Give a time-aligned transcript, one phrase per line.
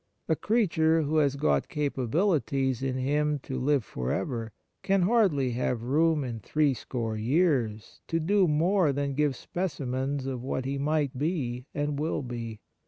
[0.27, 5.83] A creature who has got capabilities in him to live for ever can hardly have
[5.83, 11.67] room in threescore years to do more than give specimens of what he might be
[11.75, 12.61] and will be.